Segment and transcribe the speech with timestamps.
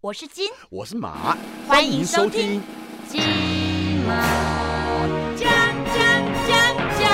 [0.00, 1.36] 我是金，我是马，
[1.66, 2.62] 欢迎收听
[3.08, 3.20] 金
[4.06, 4.14] 马
[5.34, 5.50] 奖
[5.86, 5.96] 奖
[6.46, 7.08] 奖奖。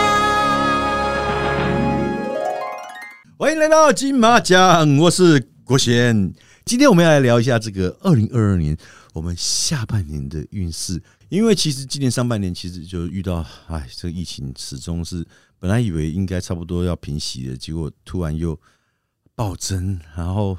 [3.39, 6.35] 欢迎来到金马奖，我是国贤。
[6.67, 8.77] 今天我们要来聊一下这个二零二二年
[9.15, 15.27] 我们下半年的运势，因为其实今年上半年其实就遇到，哎，这个疫情始终是
[15.59, 18.61] 本来以为应该差不多要平息的，结果突然又
[19.35, 20.59] 暴增，然后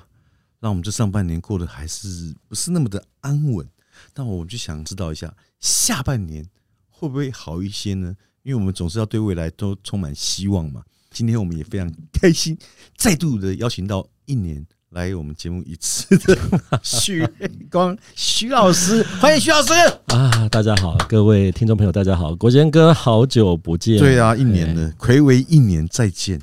[0.65, 3.69] 那我们这上半年过得还是不是那么的安稳。
[4.15, 6.43] 那我们就想知道一下，下半年
[6.89, 8.17] 会不会好一些呢？
[8.41, 10.83] 因为我们总是要对未来都充满希望嘛。
[11.11, 12.57] 今天我们也非常开心，
[12.97, 16.37] 再度的邀请到一年来我们节目一次的
[16.81, 17.27] 许
[17.69, 19.73] 光徐老师， 欢迎徐老师。
[20.05, 23.99] 啊，大家好，各位听众朋友，大家好，国贤哥，好久不见。
[23.99, 26.39] 对啊，一年了，暌违一年再见。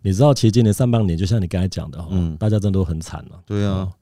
[0.00, 2.34] 你知道，其实今年上半年，就像你刚才讲的哈，嗯。
[2.38, 3.38] 大家真的都很惨了。
[3.44, 3.70] 对啊。
[3.70, 3.92] 哦，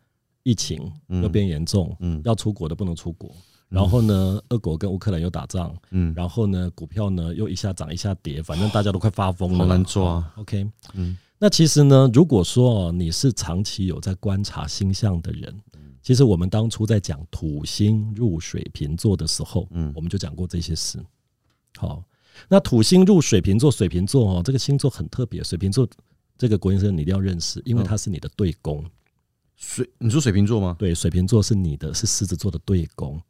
[0.44, 1.20] 疫情嗯。
[1.20, 2.22] 又变严重，嗯。
[2.24, 3.34] 要出国的不能出国。
[3.68, 6.14] 然后呢，俄国跟乌克兰又打仗，嗯。
[6.16, 10.04] 然后呢，股票呢又一下涨一下跌，反正大家都快发疯了，好难抓。
[10.04, 15.54] 哦 OK，嗯那其实呢，如果说哦，你是长期有在观察星象的人，
[16.02, 20.98] 其实我们当初在讲土星入水瓶座的时候，嗯我们就讲过这些事。
[21.76, 22.02] 好，
[22.48, 25.88] 那土星入水瓶座，水瓶座哦，这个星座很特别，水瓶座
[26.36, 28.84] 这个国先生你一定要认识，因为嗯它是你的对宫。
[29.54, 30.74] 水，你说水瓶座吗？
[30.78, 33.20] 对，水瓶座是你的，是狮子座的对宫。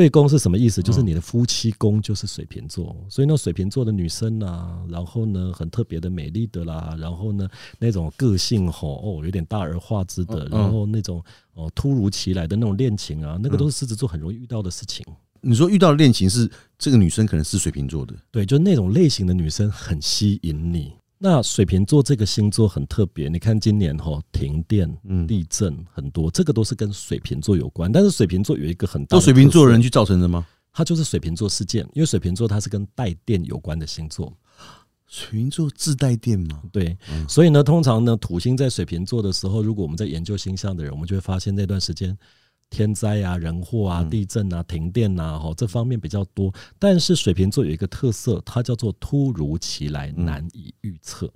[0.00, 0.82] 对宫是什么意思？
[0.82, 7.46] 就是嗯你的夫妻宫就是水瓶座，所以那，水瓶座的女生啊，然后呢，很特别的美丽的啦，然后呢，
[7.78, 15.04] 那种个性吼哦，有点大而化之的，嗯然后那种哦突如其来的那种恋情啊，那个都是狮子座很容易遇到的事情。
[15.42, 20.94] 你说遇到的恋情是这个女生可能是水瓶座的，对，就那种类型的女生很吸引你。
[21.22, 27.92] 那水瓶座这个星座很特别，你看今年哈停电、嗯，地震很多，这个都是跟水瓶座有关。
[27.92, 30.46] 但是水瓶座有一个很大的都水瓶座的人去造成的吗？
[30.72, 34.32] 它就是水瓶座事件，因为水瓶座它是跟带电有关的星座，
[35.08, 36.62] 水瓶座自带电吗？
[36.72, 42.16] 对，嗯所以呢，通常呢，土星在水瓶座的时候，如果我们在研究星象的人，我们就会发现那段时间
[42.70, 46.54] 天灾啊、人祸啊、嗯地震啊、停电啊，哈，这方面比较多。
[46.78, 51.30] 但是水瓶座有一个特色，它叫做突如其来，嗯难以预测。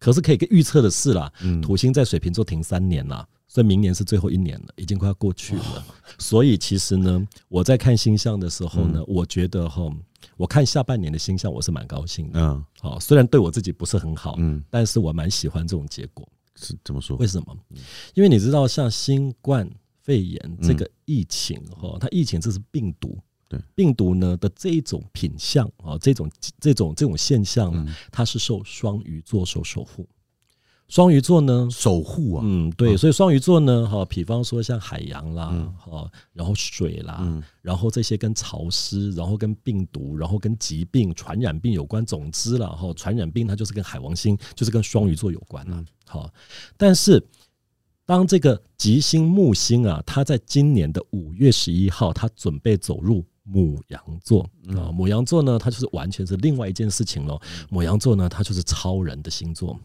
[0.00, 5.86] 可是可以预测的是啦，嗯土星在水瓶座停三年啦，所以明年是最后一年了，已经快要过去了。
[6.18, 9.90] 所以其实呢，我在看星象的时候呢，我觉得哈，
[10.36, 12.40] 我看下半年的星象我是蛮高兴的。
[12.40, 16.28] 嗯好，虽然对我自己不是很好，嗯，但是我蛮喜欢这种结果。
[16.56, 17.26] 是怎么说为？
[17.26, 17.56] 什么？
[18.14, 19.68] 因为你知道，像新冠
[20.04, 23.18] 肺炎嗯这个疫情哈，它疫情这是病毒。
[23.46, 30.08] 对病毒呢的这一种品相啊，这种这种这种现象呢，嗯它是受双鱼座所守护。
[30.88, 42.04] 双鱼座呢，守护啊，嗯，对，所以双鱼座呢，哈，比方说像海洋啦嗯，哈，然后水啦，嗯然后这些跟潮湿，然后跟病毒，然后跟疾病、传染病有关。
[42.04, 45.76] 总之了，哈，传染病它就是跟海王星，就是跟双鱼座有关啦。
[45.78, 46.30] 嗯好，
[46.76, 47.22] 但是
[48.06, 54.92] 当这个吉星木星啊，它在今年的五月十一号，它准备走入母羊座啊。
[54.92, 57.40] 母羊座呢，它就是完全是另外一件事情喽。
[57.70, 59.78] 母羊座呢，它就是超人的星座，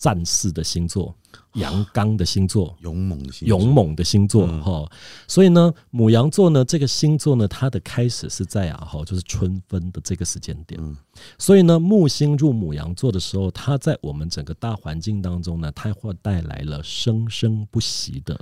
[0.00, 1.14] 战士的星座，
[1.52, 2.74] 阳刚的星座。
[2.80, 4.90] 勇猛的星座，勇猛的星座嗯哈、
[5.28, 10.80] 所以呢，母羊座呢这个星座呢，它的开始是在啊哈，就是春分的这个时间点。
[10.82, 10.96] 嗯
[11.36, 18.34] 所以呢，木星入母羊座的时候，它在我们整个大环境当中呢，它会带来了生生不息的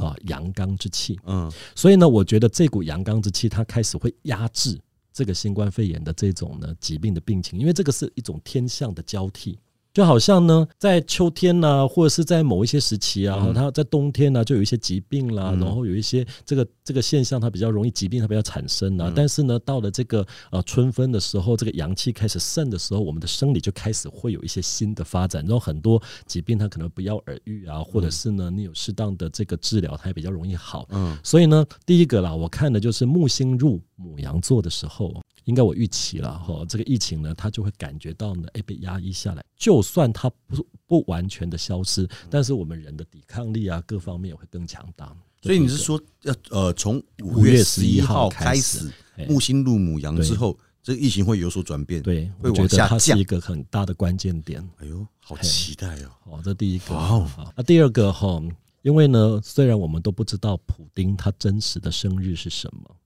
[0.00, 1.20] 啊阳刚之气。
[1.26, 4.80] 嗯所以呢，我觉得这股阳刚之气，它开始会压制
[5.12, 9.58] 这个新冠肺炎的这种呢疾病的病情，因为这个是一种天象的交替。
[9.94, 19.08] 就好像呢，在秋天呐、或者是在某一些时期啊，嗯它在冬天呢、就有一些疾病啦，嗯然后有一些这个这个现象，它比较容易疾病它比较产生啊。
[19.08, 30.88] 嗯但是呢，到了这个呃春分的时候，这个阳气开始盛的时候，我们的生理就开始会有一些新的发展，然后很多疾病它可能不药而愈啊，或者是呢你有适当的这个治疗，它也比较容易好。
[30.90, 35.14] 嗯所以呢，第一个啦，我看的就是木星入母羊座的时候，
[35.44, 39.44] 应该我预期了哈，这个疫情呢，它就会感觉到呢，哎，被压抑下来。
[39.56, 45.14] 就算它不不完全的消失，但是我们人的抵抗力啊，各方面也会更强大。
[45.42, 48.90] 所以你是说，要呃，从五月月十一11号号开始
[49.28, 54.66] 木星入母羊之后，这个疫情会有所转变？，对，会我觉得往下降它是一个很大的关键点。
[54.78, 56.10] 哎呦，好期待哦！
[56.24, 56.94] 好，这第一个。
[56.94, 58.42] 哇哦那第二个哈，
[58.80, 62.96] 因为呢，虽然我们都不知道普丁他真实的生日是什么，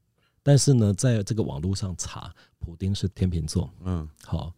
[0.49, 3.71] 但是呢，在这个网络上查，普丁是天秤座。
[3.85, 4.51] 嗯好，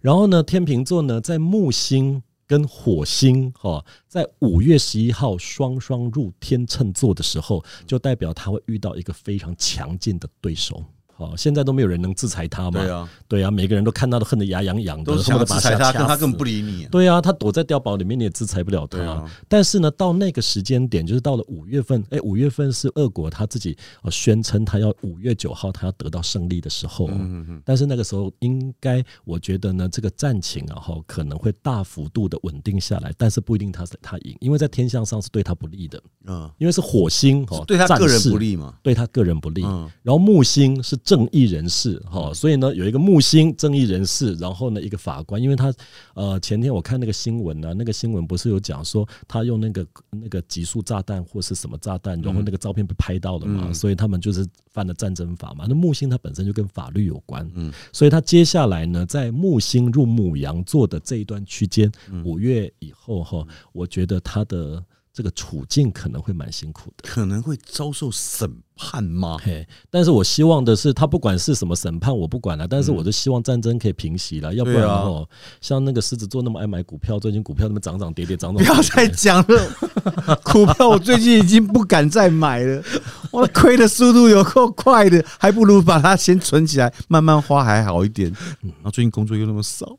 [0.00, 10.82] 然后呢，天秤座呢，在木星跟火星哈，在五月十一号双双入天秤座的时候，就代表他会遇到一个非常强劲的对手。
[11.16, 12.80] 好，现在都没有人能制裁他嘛？
[12.80, 16.88] 对啊，对啊，每个人都看到都恨得牙痒痒的，都想要恨不得把制裁他，但他根本不理你啊。
[16.90, 19.00] 对啊，他躲在碉堡里面，你也制裁不了他。
[19.00, 27.08] 啊但是呢，到那个时间点，就是到了五月份，哎，五月份是俄国他自己呃宣称他要五月九号他要得到胜利的时候。
[27.10, 38.74] 嗯嗯但是那个时候，应该我觉得呢，这个战情啊，哈，可能会大幅度的稳定下来，但是不一定他是他赢，因为在天象上是对他不利的，嗯，因为是火星哦，对他个人不利嘛。
[38.82, 39.62] 对他个人不利。
[39.64, 45.72] 嗯然后木星是正义人士，哈、所以呢有一个木星正义人士，然后呢一个法官，因为他
[46.14, 53.74] 呃前天我看那个新闻呢、那个新闻不是有讲说他用那个那个极速炸弹或是什么炸弹，然后那个照片被拍到了嘛，嗯。
[53.74, 55.66] 所以他们就是犯了战争法嘛。
[55.68, 57.70] 那木星它本身就跟法律有关，嗯。
[57.92, 62.24] 所以他接下来呢在木星入母羊座的这一段区间，嗯。
[62.24, 67.06] 五月以后哈，我觉得他的这个处境可能会蛮辛苦的。
[67.06, 69.36] 可能会遭受审判吗？
[69.42, 72.66] 嘿，但是我希望的是，他不管是什么审判，我不管了。
[72.66, 75.28] 但是嗯我就希望战争可以平息了，要不然哦，
[75.60, 79.70] 像那个狮子座那么爱买股票，最近股票那么涨涨跌跌，涨涨不要再讲了，
[80.42, 82.82] 股票我最近已经不敢再买了，
[83.30, 88.32] 我亏的速度有够快的，还不如把它先存起来，慢慢花还好一点。
[88.60, 89.96] 然后最近工作又那么少，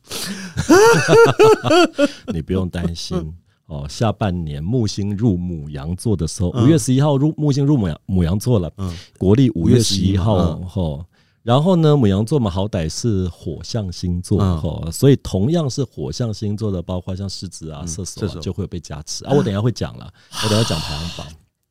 [2.34, 3.34] 你不用担心。
[3.68, 11.06] 哦，下半年木星入母羊座的时候，嗯五月十一号入木星入母羊母羊座了，嗯国历五月十一号嗯吼。
[11.42, 19.32] 然后呢，母羊座嘛，好歹是火象星座嗯吼，所以同样是火象星座的，包括像狮子啊、嗯射手啊，就会有被加持啊。
[19.32, 20.12] 我等一下会讲了，
[20.44, 21.28] 我等下讲排行榜。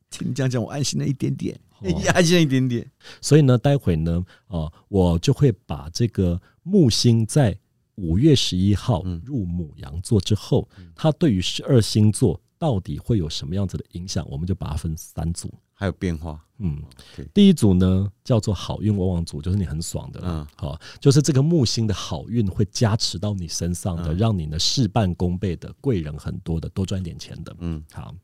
[0.09, 2.89] 听你这样讲，我安心了一点点，哦 安心了一点点。
[3.19, 7.57] 所以呢，待会呢，哦，我就会把这个木星在
[7.95, 9.21] 五月十一号嗯。
[9.25, 15.53] 入母羊座之后，它对于十二星座到底会有什么样子的影响，我们就把它分三组。
[15.77, 16.81] 还有变化，嗯。
[17.33, 20.47] 第一组呢叫做好运旺旺组，就是你很爽的，嗯。
[20.55, 24.17] 好、就是这个木星的好运会加持到你身上的，嗯。
[24.17, 27.53] 让你呢事半功倍的，贵人很多的，多赚一点钱的。
[27.59, 27.83] 嗯。
[27.91, 28.15] 好。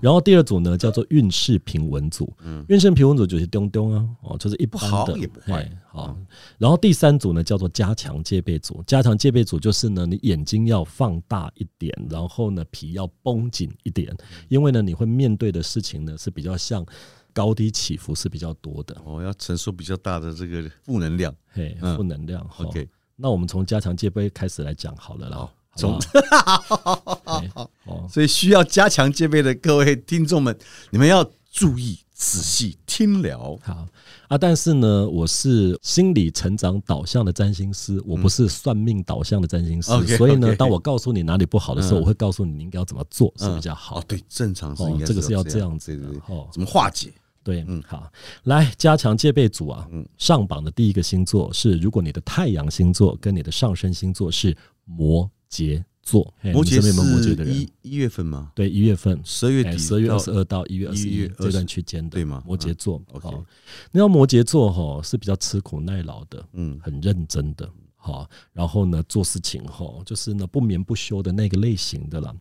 [0.00, 2.32] 然后第二组呢，叫做运势平稳组。
[2.44, 6.16] 嗯运势平稳组就是咚咚啊，哦，就是一般不好的，也不坏好。
[6.58, 8.82] 然后第三组呢，叫做加强戒备组。
[8.86, 14.14] 加强戒备组就是呢，你眼睛要放大一点，然后呢，皮要绷紧一点，
[14.48, 16.84] 因为呢，你会面对的事情呢是比较像
[17.32, 21.34] 高低起伏是比较多的，我要承受比较大的这个负能量。
[21.52, 22.46] 嘿，嗯负能量。
[22.48, 25.50] 吼 OK，那我们从加强戒备开始来讲好了啦。
[25.72, 27.40] 好好不好？
[27.40, 27.50] 嘿
[27.84, 30.56] 哦， 所以需要加强戒备的各位听众们，
[30.90, 33.58] 你们要注意仔细听了。
[33.62, 33.86] 好
[34.28, 42.00] 啊，但是呢，我是心理成长导向的占星师，我不是算命导向的占星师所以呢当我告诉你哪里不好的时候，嗯。
[42.02, 44.04] 我会告诉你你应该要怎么做是比较好哦，。
[44.06, 46.48] 对，正常是哦应该，这个是要这这样子的哦。
[46.52, 47.12] 怎么化解？
[47.42, 47.82] 对，嗯。
[47.86, 48.08] 好，
[48.44, 57.54] 来加强戒备组啊嗯，上榜的第一个星座是，如果你的太阳星座跟你的上升星座是摩羯座，摩羯座摩羯的人。
[57.54, 57.68] 是一？
[57.82, 58.52] 一月份吗？
[58.54, 62.42] 对，一月份，十二月底，十二月二十二到一月二十1月20一这段区间的，对吗？
[62.46, 63.02] 摩羯座。
[63.20, 63.44] 好，
[63.92, 66.78] 那摩羯座哈是比较吃苦耐劳的，嗯。
[66.82, 72.34] 很认真的，好，然后呢做事情吼就是呢不眠不休的那个类型的啦。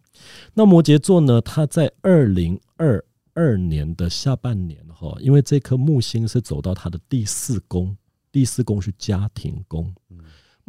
[0.53, 3.03] 那摩羯座呢，它在二零二
[3.33, 7.95] 二年的下半年哈，因为这颗木星是走到它的第四宫，
[8.31, 9.93] 第四宫是家庭宫。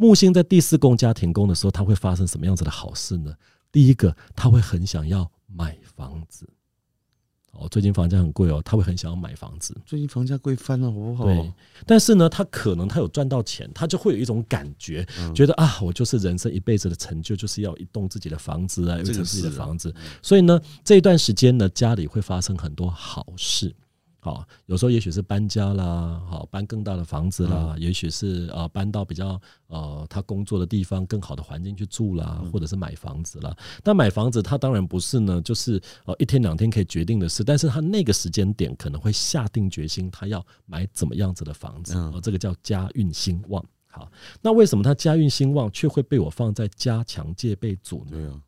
[0.01, 3.31] 木星在第四宫家庭宫的时候，他会发生什么样子的好事呢？
[3.71, 6.49] 第一个，他会很想要买房子。
[7.51, 9.77] 哦，最近房价很贵哦，他会很想要买房子。
[9.85, 11.25] 最近房价贵翻了，好不好？
[11.25, 11.53] 对，
[11.85, 19.93] 但是呢，他可能他有赚到钱，他就会有一种感觉，嗯觉得啊，我就是人生一辈子的成就，就是要一栋自己的房子啊，有一这个层自己的房子。
[20.23, 23.71] 所以呢，这一段时间呢，家里会发生很多好事。
[24.23, 33.51] 好，有时候也许是搬家啦，好搬更大的房子啦，也许是呃搬到比较呃他工作的地方更好的环境去住啦，或者是买房子啦。
[33.83, 43.65] 但买房子他当然不是呢，就是呃一天两天可以决定的事，但是他那个时间点可能会下定决心，他要买怎么样子的房子，嗯哦，这个叫家运兴旺。
[43.87, 44.09] 好，
[44.39, 48.11] 那为什么他家运兴旺却会被我放在加强戒备组呢？
[48.11, 48.39] 对啊，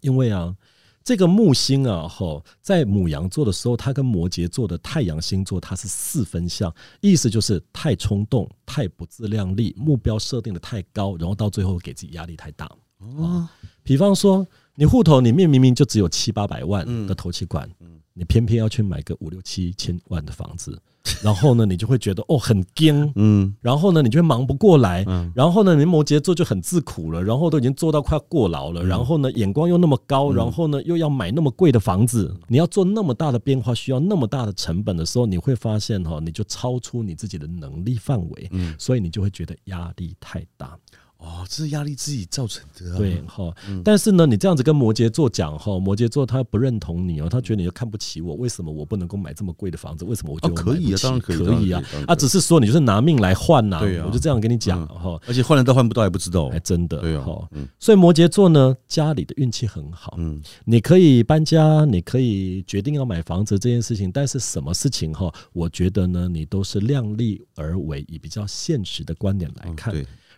[0.00, 0.56] 因为啊，
[1.04, 12.66] 这个木星啊，吼，在母羊座的时候，它跟摩羯座的太阳星座它是四分相，意思就是太冲动、太不自量力，目标设定的太高，然后到最后给自己压力太大。
[12.98, 13.46] 哦，
[13.82, 14.46] 比方说，
[14.76, 17.06] 你户头里面明明就只有七八百万嗯。
[17.06, 20.80] 的投期款，嗯你偏偏要去买个五六七千万的房子，
[21.22, 23.52] 然后呢，你就会觉得哦很惊，嗯。
[23.60, 25.32] 然后呢，你就会忙不过来，嗯。
[25.34, 28.74] 然后呢，你摩羯座就很自苦了，然后都已经做到快要过劳嗯。
[28.74, 40.78] 了，然后呢，眼光又那么高，然后呢，又要买那么贵的房子，你要做那么大的变化，需要那么大的成本的时候，你会发现哈，你就超出你自己的能力范围，嗯，所以你就会觉得压力太大。
[41.18, 42.98] 哦，这是压力自己造成的、啊。
[42.98, 50.04] 对哈，但是呢，你这样子跟摩羯座讲哈，摩羯座他不认同你哦，他觉得你又看不起我，为什么我不能够买这么贵的房子？
[50.04, 51.82] 为什么我觉得我哦可以啊当然可以可以啊。
[52.06, 54.04] 啊，只是说你就是拿命来换呐、对啊。
[54.06, 54.86] 我就这样跟你讲嗯。
[54.98, 56.48] 哈，而且换得到换不到也不知道。
[56.48, 56.58] 还。
[56.60, 57.22] 真的对啊。
[57.22, 57.66] 哈，嗯。
[57.78, 60.42] 所以摩羯座呢，家里的运气很好，嗯。
[60.64, 69.94] 你可以搬家，你可以决定要买房子这件事情，但是什么事情哈，我觉得呢，你都是量力而为，以比较现实的观点来看。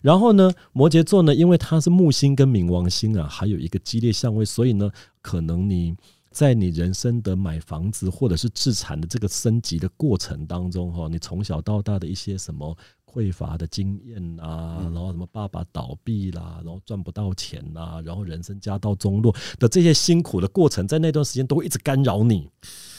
[0.07, 4.89] 然后呢，摩羯座呢，因为它是木星跟冥王星啊，还有一个激烈相位，所以呢，
[5.21, 5.97] 可能你
[6.31, 12.77] 在你人生的买房子或者是自产的这个升级的过程当中，哈，你从小到大的一些什么
[13.11, 22.49] 匮乏的经验啊，然后什么爸爸倒闭啦，然后赚不到钱啦，然后人生家道中落的这些辛苦的过程，在那段时间都会一直干扰你。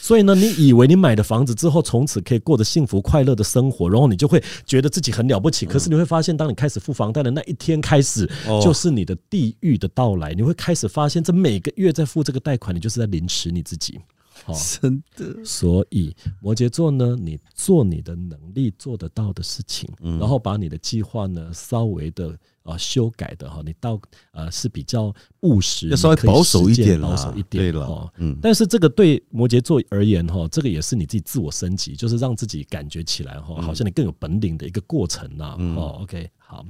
[0.00, 5.66] 所以呢，你以为你买了房子之后，从此可以过着幸福快乐的生活，然后你就会觉得自己很了不起。
[5.66, 10.32] 可是你会发现，当你开始付房贷的那一天开始，哦就是你的地狱的到来。
[10.32, 14.00] 你会开始发现，这每个月在付这个贷款，你就是在凌迟你自己。
[14.44, 15.44] 好、真的。
[15.44, 22.30] 所以摩羯座呢，你做你的能力做得到的事情，嗯然后把你的计划呢稍微的
[22.62, 24.00] 啊、呃修改的哈，你到
[24.32, 28.12] 呃是比较务实，要稍微保守一点保守一点对了。
[28.18, 35.56] 嗯但是这个对摩羯座而言哈，这个也是你自己自我升级，就是让自己感觉起来哈，好像你更有本领的一个过程呐。
[35.58, 36.64] 嗯哦，OK，好。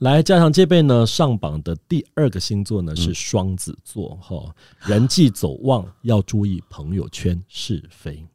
[0.00, 4.54] 来加上戒备呢，上榜的第二个星座呢嗯是双子座哈，
[4.86, 8.26] 人际走旺要注意朋友圈是非。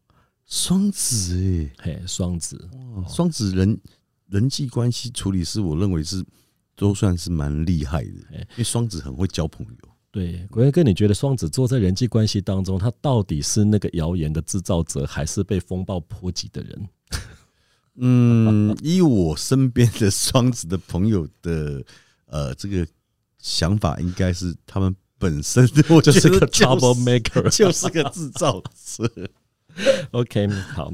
[0.46, 3.80] 双子哎、嘿，双子，哇双子人
[4.28, 6.24] 人际关系处理是我认为是
[6.76, 9.76] 都算是蛮厉害的，哎因为双子很会交朋友。
[10.12, 16.90] 对，国哥，你觉得双子座在人际关系当中，他到底是那个谣言的制造者，还是被风暴波及的人？
[18.04, 21.84] 嗯，以我身边的双子的朋友的
[22.26, 22.86] 呃这个
[23.38, 29.30] 想法，应该是他们本身我就是个 trouble maker，就是个制造者。
[30.12, 30.92] OK，好，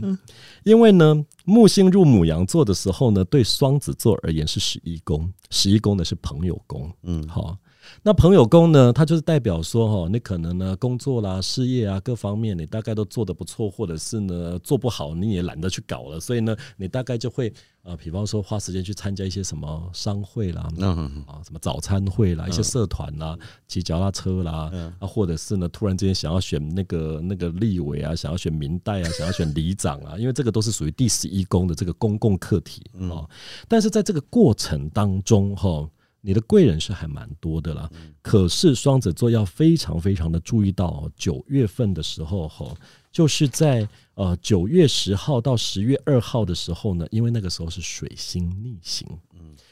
[0.64, 6.92] 因为呢，木星入母羊座的时候呢，对双子座而言是十一宫，十一宫呢是朋友宫。
[7.04, 7.58] 嗯，好，
[8.04, 23.38] 那朋友宫呢，它就是代表说，哈，你可能呢工作啦、事业啊各方面，你大概都做得不错，或者是呢做不好，你也懒得去搞了，所以呢，你大概就会呃，比方说花时间去参加一些什么商会啦，嗯啊，什么早餐会啦，一些社团啦，
[23.70, 24.94] 骑脚踏车啦，嗯。
[25.00, 33.30] 啊，或者是呢，突然之间想要选那个那个立委啊，想要选民代啊，想要选里长啊，因为这个都是属于第十一宫的这个公共课题哦。
[33.68, 35.90] 但是在这个过程当中，哈。
[36.20, 37.90] 你的贵人是还蛮多的啦，
[38.22, 42.76] 可是双子座要非常非常的注意到哦，九月份的时候哈，
[43.14, 49.08] 就是在呃九月十号到十月二号的时候呢，因为那个时候是水星逆行，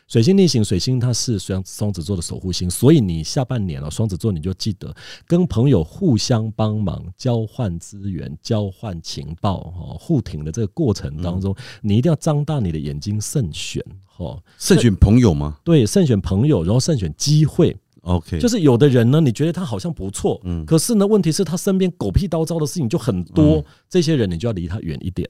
[0.07, 4.95] 水星逆行，水星它是双双子座的守护星，所以你下半年哦、双子座你就记得
[5.25, 13.83] 跟朋友互相帮忙、交换资源、交换情报、哦互挺的这个过程当中，你一定要张大你的眼睛，慎选
[14.17, 17.75] 哦，慎选朋友吗对，慎选朋友，然后慎选机会。
[18.01, 25.27] ？OK，就是有的人呢，你觉得他好像不错，嗯可是呢，问题是他身边狗屁叨叨的事情就很多，这些人你就要离他远一点。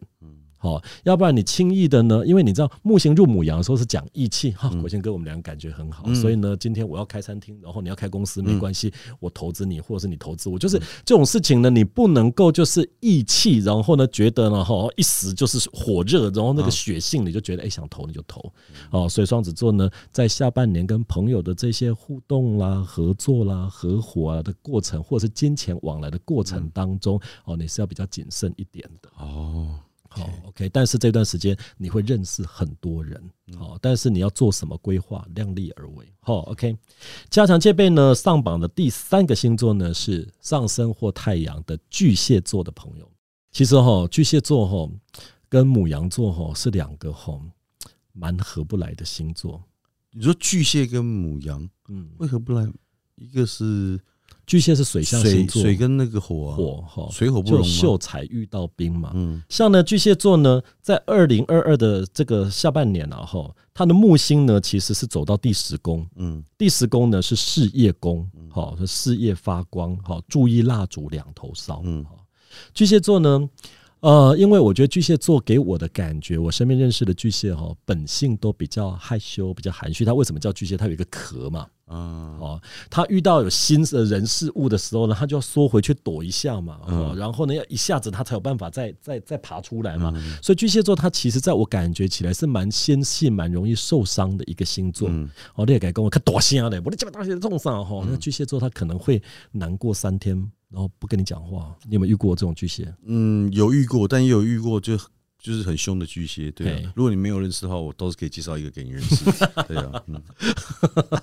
[0.66, 6.16] 好，要不然你轻易的呢，因为你知道木星入母羊的时候是讲义气哈，国贤哥我们俩感觉很好，嗯。
[6.16, 18.52] 所以呢，今天我要开餐厅，然后你要开公司没关系，我投资你，或者是你投资我，就是这种事情呢，你不能够就是义气，然后呢觉得呢哈一时就是火热，然后那个血性你就觉得哎想投你就投，
[18.90, 29.10] 哦，所以双子座呢在下半年跟朋友的这些互动啦、合作啦、合伙啊的过程，或者是金钱往来的过程当中，哦，你是要比较谨慎一点的。
[29.20, 29.80] 哦，
[30.16, 33.22] 好，OK，但是这段时间你会认识很多人，
[33.58, 36.06] 好，但是你要做什么规划，量力而为。
[36.22, 36.78] 好，OK，
[37.30, 43.12] 加强戒备呢，上榜的第三个星座呢是上升或太阳的巨蟹座的朋友。
[43.52, 44.90] 其实哈，巨蟹座哈
[45.50, 47.40] 跟母羊座哈是两个哈
[48.14, 49.62] 蛮合不来的星座。
[50.12, 52.66] 你说巨蟹跟母羊嗯，为何不来？
[53.16, 54.00] 一个是
[54.46, 57.98] 巨蟹是水象星座，水水跟那个火啊，火哈，水火不容就秀？
[57.98, 59.12] 才遇到兵嘛。
[59.16, 59.42] 嗯。
[59.50, 66.44] 像呢，巨蟹座呢，在二零二二的这个下半年啊，哈，它的木星呢其实是走到第十宫，嗯。
[66.58, 71.82] 第十宫呢是事业宫，好、是事业发光，好、注意蜡烛两头烧。
[71.84, 72.04] 嗯。
[72.06, 72.18] 好
[72.74, 73.50] 巨蟹座呢，
[74.02, 80.06] 呃，因为我觉得巨蟹座给我的感觉，我身边认识的巨蟹哈、本性都比较害羞，比较含蓄。
[80.06, 80.78] 他为什么叫巨蟹？
[80.78, 90.14] 他有一个壳嘛，啊哦，他遇到有新的人事物的时候呢，他就要缩回去躲一下嘛，哦，嗯然后呢，要一下子他才有办法再再再爬出来嘛。
[90.40, 95.10] 所以巨蟹座他其实在我感觉起来是蛮纤细、蛮容易受伤的一个星座。
[95.10, 98.06] 嗯哦，你也该跟我看多声的，我的这么大些重伤哈。
[98.08, 99.20] 那巨蟹座他可能会
[99.52, 101.74] 难过三天，然后不跟你讲话。
[101.88, 102.94] 你有没有遇过这种巨蟹？
[103.06, 104.98] 嗯，有遇过，但也有遇过就
[105.40, 106.86] 就是很凶的巨蟹，对。
[106.94, 109.24] 如果你没有认识的话，我倒是可以介绍一个给你认识。
[109.70, 110.22] 对啊，嗯，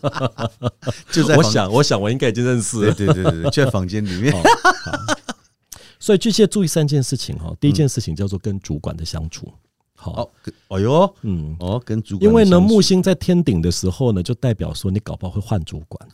[1.13, 2.95] 就在，我想，我想我应该已经认识对了。
[2.95, 4.35] 对对对对，就在房间里面。
[6.01, 7.55] 所以巨蟹注意三件事情哈。
[7.61, 9.53] 第一件事情叫做跟主管的相处。
[9.95, 10.29] 好，
[10.69, 16.09] 哦哟，嗯，哦，跟主管因为呢，木星在天顶的时候呢，就代表说你搞不好会换主管。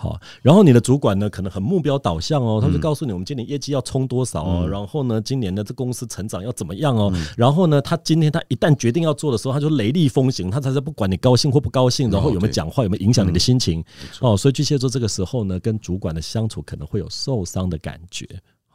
[0.00, 13.84] 好，然后你的主管呢，可能很目标导向哦，他就告诉你，我们今年业绩要冲多少哦，然后呢，今年的这公司成长要怎么样哦，然后呢，他今天他一旦决定要做的时候，他就雷厉风行，他才是不管你高兴或不高兴，然后有没有讲话，有没有影响你的心情。
[14.20, 18.24] 哦，所以巨蟹座这个时候呢，跟主管的相处可能会有受伤的感觉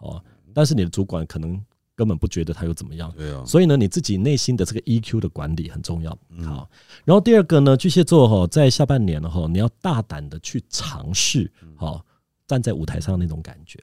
[0.01, 0.21] 哦，
[0.53, 1.57] 但是你的主管可能
[1.95, 6.11] 根本不觉得他有怎么样，对啊，所以呢，你自己内心的这个 EQ 的管理很重要。
[6.43, 6.69] 好，
[7.05, 12.03] 然后第二个呢，巨蟹座哈，在下半年哈，你要大胆的去尝试，好，
[12.47, 13.79] 站在舞台上那种感觉。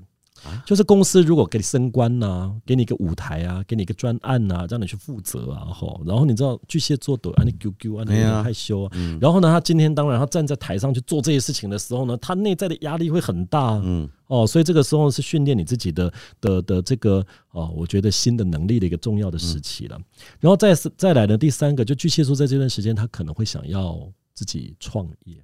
[0.65, 14.09] 就是公司如果给你升官呐、给你一个舞台啊，给你一个专案呐、让你去负责啊，吼，然后你知道巨蟹座的啊，你 QQ 啊，你害羞啊，然后呢，他今天当然他站在台上去做这些事情的时候呢，他内在的压力会很大，嗯。
[14.29, 19.99] 哦，所以这个时候是训练你自己的的的这个哦，我觉得新的能力的一个重要的时期了。
[20.39, 23.99] 然后再是再来呢，第三个就巨蟹座在这段时间，他可能会想要
[24.33, 25.43] 自己创业。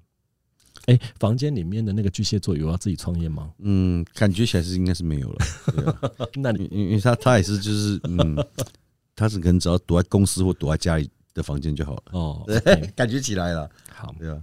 [0.86, 3.52] 哎，房间里面的那个巨蟹座有要自己创业吗？
[3.58, 6.28] 嗯，感觉起来是应该是没有了。
[6.34, 8.36] 那你因因为他他也是就是嗯，
[9.14, 12.02] 他是可能只要躲在公司或躲在家里的房间就好了。
[12.12, 12.46] 哦，
[12.94, 14.40] 感觉起来了，好，对啊，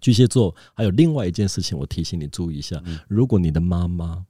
[0.00, 4.24] 巨蟹座还有另外一件事情，我提醒你注意一下，如果你的妈妈，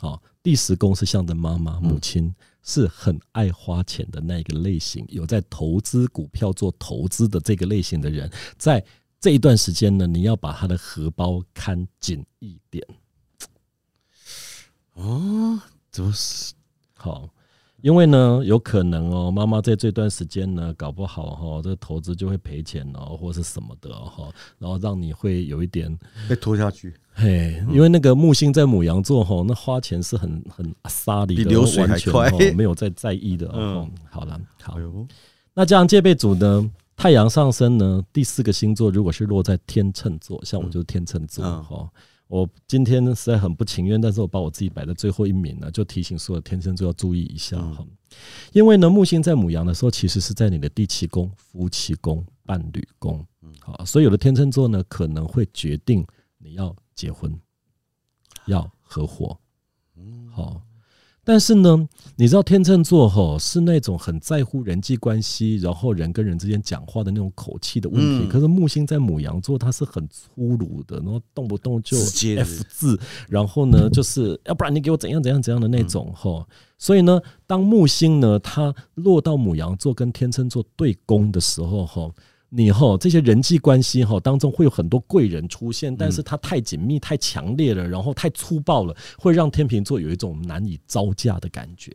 [0.00, 2.32] 哦，第十宫是象征妈妈、母亲，
[2.62, 8.84] 是很爱花钱的那一个类型，有在投资股票做投资的这个类型的人，在
[9.22, 12.84] 这一段时间呢，你要把他的荷包看紧一点，
[14.94, 15.60] 哦，
[15.92, 16.52] 怎么是？
[16.96, 17.30] 好。
[17.82, 25.96] 因为呢，有可能哦，妈妈在这段时间呢，搞不好哈、这个投资就会赔钱哦，或是什么的哈、然后让你会有一点
[26.28, 26.94] 被拖下去？
[27.12, 33.50] 嘿，因为那个木星在母羊座吼，那花钱是很很阿萨里的，比流水还完全快吼没有在在意的。
[33.52, 34.82] 嗯嗯，好了，好哎，
[35.52, 36.70] 那这样戒备组呢，
[37.02, 41.90] 太阳上升呢，第四个星座如果是落在天秤座，像我就是天秤座嗯哈。
[42.28, 47.84] 我今天实在很不情愿，但是我把我自己摆在最后一名呢，就提醒所有天秤座要注意一下哈。
[48.52, 53.26] 因为呢，木星在母羊的时候，其实是在你的第七宫、夫妻宫、伴侣宫，
[53.58, 56.06] 好，所以有的天秤座呢，可能会决定
[56.38, 57.36] 你要结婚，
[58.46, 59.36] 要合伙，
[60.30, 60.62] 好。
[61.24, 68.26] 但是呢，你知道天秤座吼是那种很在乎人际关系，然后人跟人之间讲话的那种口气的问题。
[68.26, 76.44] 嗯可是木星在母羊座，它是很粗鲁的，然后动不动就 F 字，然后呢，就是要不然你给我怎样怎样怎样的那种吼。
[76.76, 82.12] 所以呢，当木星呢它落到母羊座跟天秤座对攻的时候吼。
[82.54, 91.90] 你吼这些人际关系吼当中会有很多贵人出现，但是它太紧密、太强烈了，然后太粗暴了，会让天秤座有一种难以招架的感觉，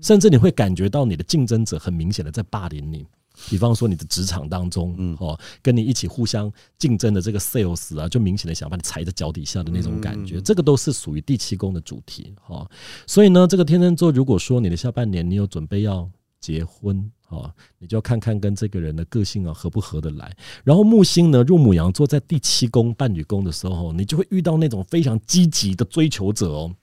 [0.00, 3.06] 甚至你会感觉到你的竞争者很明显的在霸凌你。
[3.50, 12.66] 比方说你的职场当中，嗯，哦，跟你一起互相竞争的这个 sales 啊，就明显的想把你踩在脚底下的那种感觉，这个都是属于第七宫的主题，哈。
[13.06, 16.08] 所以呢，这个天秤座如果说你的下半年你有准备要
[16.40, 20.36] 结婚，哦，你就要看看跟这个人的个性啊合不合得来。
[20.62, 26.74] 然后木星呢入母羊座在第七宫伴侣宫的时候，你就会遇到那种非常积极的追求者哦，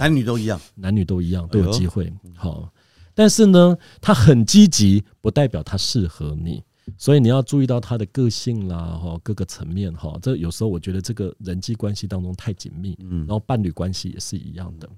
[0.00, 0.58] 男女都一样。
[0.74, 2.10] 男女都一样，都有机会。
[2.34, 2.72] 好，
[3.14, 6.62] 但是呢，他很积极，不代表他适合你，
[6.96, 10.18] 所以你要注意到他的个性啦，哈，各个层面哈。
[10.22, 14.88] 这有时候我觉得这个人际关系当中太紧密，嗯然后伴侣关系也是一样的。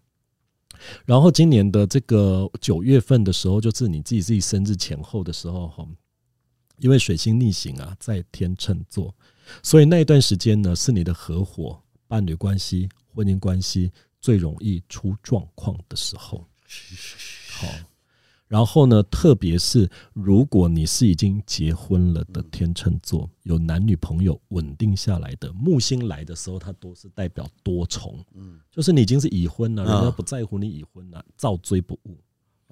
[1.05, 5.87] 然后今年的这个九月份的时候，就是你自己自己生日前后的时候哈，
[6.79, 9.15] 因为水星逆行啊，在天秤座，
[9.63, 11.81] 所以那一段时间呢，是你的合伙。
[12.07, 16.47] 伴侣关系、婚姻关系最容易出状况的时候。
[17.49, 17.67] 好，
[18.55, 32.17] 然后呢，特别是如果你是已经结婚了的天秤座，有男女朋友稳定下来的，木星来的时候，它都是代表多重，嗯，就是你已经是已婚了，人家啊不在乎你已婚了，照追不误。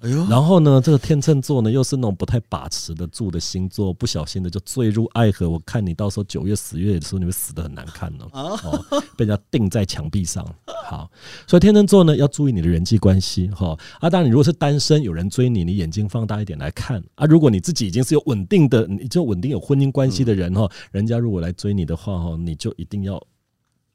[0.03, 5.49] 哎呦，然后呢，这个天秤座呢，又是那种不太把持得住的星座，不小心的就坠入爱河。
[5.49, 10.45] 我看你到时候九月、十月的时候，你会死得很难看哦、哦，被人家钉在墙壁上。
[10.85, 11.09] 好，
[11.47, 13.77] 所以天秤座呢，要注意你的人际关系哈。
[14.01, 17.25] 啊，当然，你如果是单身，有人追你，你眼睛放大一点来看啊。
[17.25, 23.25] 如果你自己已经是有稳定的，你就稳定有婚姻关系的人哈，人家如果来追你的话哈，你就一定要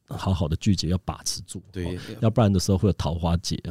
[0.06, 3.62] 好好的拒绝，要把持住，对哦要不然的时候会有桃花劫。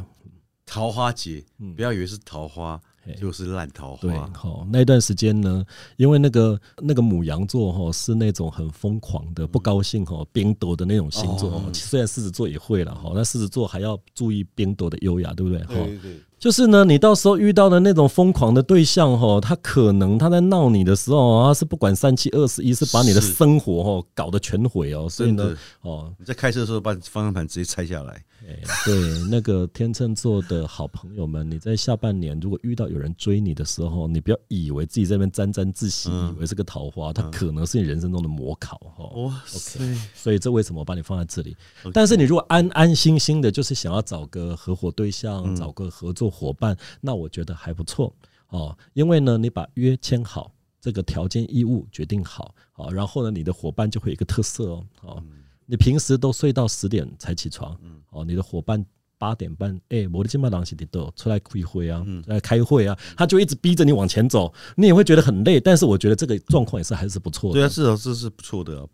[0.68, 4.30] 桃花节，嗯不要以为是桃花，嘿就是烂桃花对，花。
[4.34, 5.64] 好，那一段时间呢，
[5.96, 11.70] 因为那个那个母羊座哈是那种很疯狂的、不高兴哈、冰斗的那种星座哦哦。
[11.72, 15.58] 虽然狮子座也会了哈，那狮子座还要注意冰斗的优雅，对不对？
[15.64, 25.08] 哈，对对，就是呢，你到时候遇到的那种疯狂的对象哈，他可能他在闹你的时候，他是不管三七二十一，是把你的生活哈搞得全毁哦。
[25.08, 28.22] 所以呢，，哦，你在开车的时候把方向盘直接拆下来。
[28.48, 28.94] 哎， 对，
[29.28, 36.32] 那个天秤座的好朋友们，你在下半年如果遇到有人追你的时候，你不要以为自己在那边沾沾自喜，嗯。
[36.36, 39.24] 以为是个桃花，它可能是你人生中的模考哦。
[39.24, 39.80] 哇塞，
[40.14, 41.56] 所以这为什么我把你放在这里？
[41.92, 45.56] 但是你如果安安心心的，就是想要找个合伙对象，嗯。
[45.56, 48.14] 找个合作伙伴，那我觉得还不错
[48.48, 48.76] 哦。
[48.94, 57.78] 因为呢，你把约签好，这个条件义务决定好，好，然后呢，你的伙伴就会有一个特色哦，哦，嗯你平时都睡到十点才起床，
[58.10, 58.84] 哦，你的伙伴。
[59.18, 65.60] 八点半，哎、我的金马郎是都出来开会啊，嗯来开会啊，他就一直逼着你往前走，你也会觉得很累。
[65.60, 67.54] 但是我觉得这个状况也是还是不错的。
[67.54, 68.86] 对啊，至少这是不错的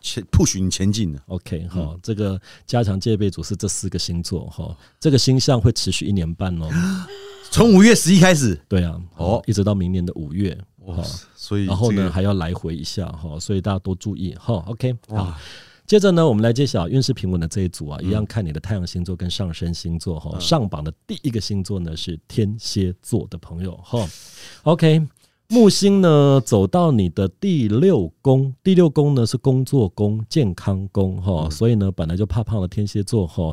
[0.00, 1.20] 前 push 你前进的。
[1.26, 6.68] OK 好，这个加强戒备组是这四个星座哈，这个星象会持续一年半哦。
[7.52, 11.02] 从五月十一开始，对啊，哦哦，一直到明年的五月，哇，，
[11.34, 14.62] 所以然后呢还要来回一下哈，所以大家多注意哈。
[14.68, 15.40] OK，好哇，，
[15.90, 20.38] 接着呢，我们来揭晓运势平稳的这一组啊，嗯一样看你的太阳星座跟上升星座哈。
[20.38, 24.08] 上榜的第一个星座呢是天蝎座的朋友哈。
[24.62, 25.04] OK，
[25.48, 33.52] 木星呢走到你的第六宫，第六宫呢是工作宫、健康宫哈，嗯所以呢本来就怕胖的天蝎座哈，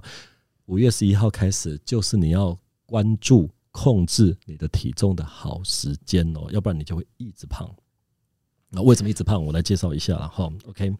[0.67, 3.49] 五月十一号开始就是你要关注。
[3.69, 7.69] 控制你的体重的好时间哦，要不然你就会一直胖。
[8.69, 9.43] 那为什么一直胖？
[9.43, 10.51] 我来介绍一下了哈。
[10.67, 10.93] OK，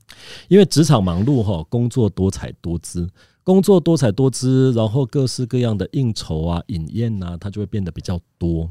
[0.48, 3.10] 因为职场忙碌哈，工作多彩多姿，
[3.44, 8.70] 工作多彩多姿，然后各式各样的应酬啊、饮宴啊，它就会变得比较多。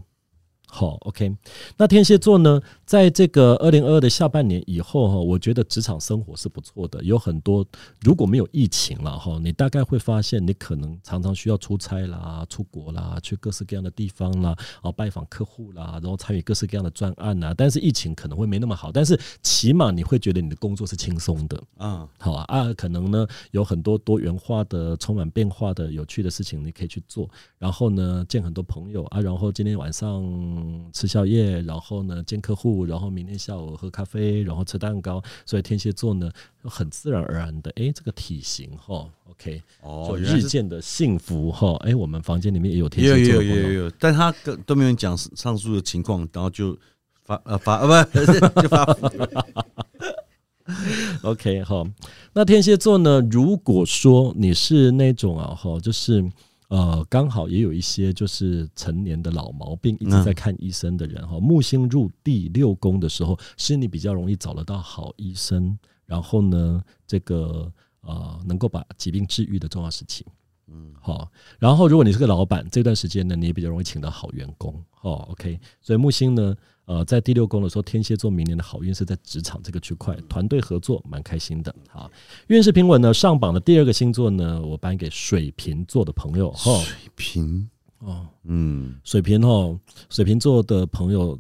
[0.69, 1.37] 好，OK，
[1.77, 7.67] 那天蝎座呢，在这个二零二二的下半年以后哈，我觉得职场生活是不错的，有很多
[8.01, 17.53] 如果没有疫情了哈，你大概会发现你可能常常需要出差啦、出国啦、去各式各样的地方啦，然后拜访客户啦，然后参与各式各样的专案啦。
[17.57, 21.61] 但是疫情可能会没那么好，但是起码你会觉得你的工作是轻松的。
[21.79, 27.29] 啊，好啊啊，可能呢有很多多元化的、充满变化的、有趣的事情你可以去做。
[27.59, 30.23] 然后呢，见很多朋友啊，然后今天晚上
[30.93, 35.23] 吃宵夜，然后呢见客户，然后明天下午喝咖啡，然后吃蛋糕。
[35.45, 36.31] 所以天蝎座呢，
[36.63, 41.75] 很自然而然的，哎，这个体型哈，OK，哦，日渐的幸福哈。
[41.85, 46.77] 哎，我们房间里面也有天蝎座有也有有，但他跟都没有人讲上述的情况，然后就
[47.25, 48.19] 发呃发呃不
[48.63, 48.85] 就发
[51.23, 51.85] OK 哈，
[52.33, 53.21] 那天蝎座呢？
[53.31, 56.29] 如果说你是那种啊哈，就是
[56.69, 70.27] 呃刚好也有一些就是成年的老毛病，一直在看医生的人哈，木星入第六宫的时候，是你比较容易找得到好医生，然后呢，这个呃能够把疾病治愈的重要事情。
[70.69, 71.31] 嗯，好。
[71.61, 74.75] 然后，如果你是个老板，这段时间呢，你也比较容易请到好员工。
[75.03, 75.61] 哦，OK。
[75.81, 81.75] 所以木星呢，呃，在第六宫的时候，天蝎座明年的好运是在职场这个区块，团队合作蛮开心的。
[81.89, 82.11] 好，
[82.47, 86.51] 运势平稳呢，上榜的第二个星座呢，我颁给水瓶座的朋友。
[86.53, 87.69] 哈，水瓶，
[87.99, 91.37] 哦，嗯，水瓶哦，水瓶座的朋友，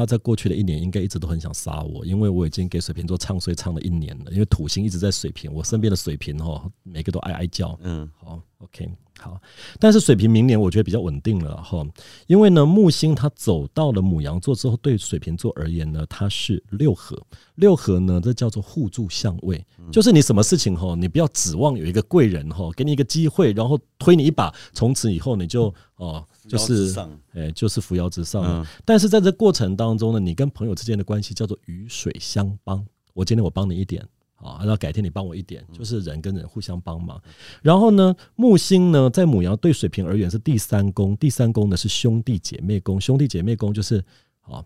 [0.00, 4.32] 他在过去的一年应该一直都很想杀我，因为我已经给水瓶座唱衰唱了一年了。
[4.32, 7.78] 因为土星一直在水瓶，我身边的水瓶哦，每个都哀哀叫。
[7.82, 9.38] 嗯，好，OK，好。
[9.78, 11.86] 但是水瓶明年我觉得比较稳定了哈，
[12.26, 17.20] 因为呢木星它走到了母羊座之后，对水瓶座而言呢，它是六合。
[17.56, 26.94] 六合呢，这叫做互助相位，就是你什么事情哈，你不要指望有一个贵人哈，给你一个机会，然后推你一把，从此以后你就哦，就是
[27.32, 28.42] 哎，就是扶摇直上。
[28.42, 32.84] 嗯但是在这过程当中呢，你跟朋友之间的关系叫做鱼水相帮。
[33.12, 37.20] 我今天我帮你一点，啊，那改天你帮我一点，就是人跟人互相帮忙。
[37.60, 44.02] 然后呢，木星呢在母羊对水瓶而言是第三宫，第三宫呢是兄弟姐妹宫，兄弟姐妹宫就是
[44.42, 44.64] 啊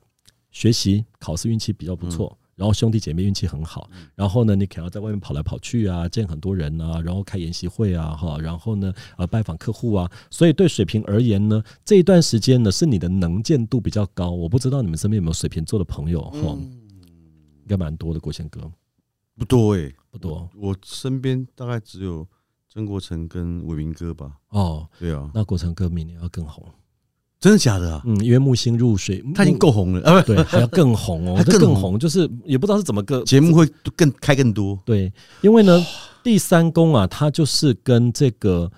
[0.51, 2.37] 学习考试运气比较不错。
[2.57, 14.31] 然后兄弟姐妹运气很好，然后呢，你可能要在外面跑来跑去啊，见很多人啊，然后开研习会啊，哈，然后呢，呃，拜访客户啊，所以对水瓶而言呢，这一段时间呢，是你的能见度比较高。
[14.31, 18.21] 我不知道你们身边有没有水瓶座的朋友哈，应该蛮多的。
[18.21, 18.73] 国贤哥
[19.37, 22.27] 不多哎，不多，我身边大概只有
[22.69, 24.39] 曾国成跟伟明哥吧。
[24.51, 26.65] 哦，对啊，那国成哥明年要更红。
[27.45, 28.01] 真的假的啊？
[28.07, 30.23] 嗯，因为木星入水，它已经够红了啊！
[30.23, 34.79] 对，还要更红哦， 更红，就是也不知道是怎么个节目会更开更多。
[34.87, 35.85] 对，因为呢，
[36.23, 38.73] 第三宫啊，它就是跟这个。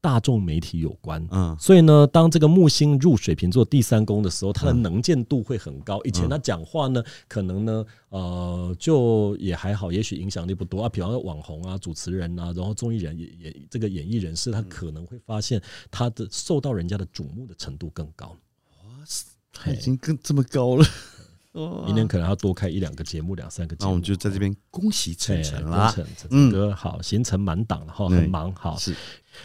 [0.00, 6.00] 大众媒体有关，嗯，所以呢，当这个木星入水瓶座第三宫的时候，他的能见度会很高。
[6.04, 10.88] 以前他讲话呢，可能呢，呃，就也还好，也许影响力不多啊。
[10.88, 15.60] 比方说网红啊、主持人啊，然后综艺人也也这个演艺人士，他可能会发现
[15.90, 18.34] 他的受到人家的瞩目的程度更高。
[18.78, 20.84] 哇塞，他已经更这么高了。
[21.52, 23.86] 明年可能要多开一两个节目，两三个节目。
[23.86, 28.94] 那我们就在这边恭喜晨晨啦，晨，哥好，行程满档了哈，很忙，好是。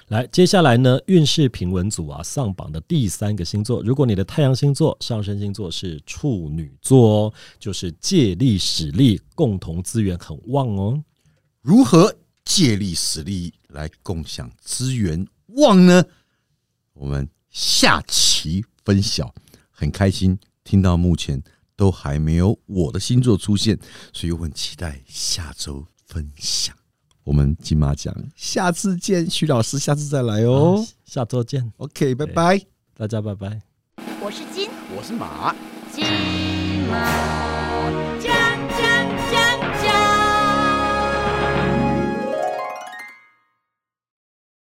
[0.10, 11.04] 来，接下来呢，运势平稳组啊，上榜的第三个星座，如果你的太阳星座、上升星座是处女座哦，就是借力使力，共同资源很旺哦。
[11.62, 16.04] 如何借力使力来共享资源旺呢？
[16.94, 19.34] 我们下期分晓。
[19.72, 21.42] 很开心听到目前。
[21.76, 23.78] 都还没有我的星座出现，
[24.14, 26.76] 所以我很期待下周分享。
[27.24, 33.62] 我们金马奖下次见，徐老师下次再来哦，下周见，OK，拜拜，大家拜拜。
[34.22, 35.56] 我是金，我是马，
[35.92, 36.06] 金
[36.88, 37.65] 马。